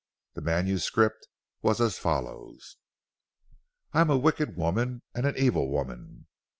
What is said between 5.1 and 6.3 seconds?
and an evil woman.